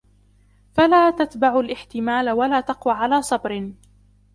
فَلَا 0.73 1.11
تَتْبَعُ 1.11 1.59
الِاحْتِمَالَ 1.59 2.29
وَلَا 2.29 2.61
تَقْوَى 2.61 2.93
عَلَى 2.93 3.21
صَبْرٍ 3.21 3.73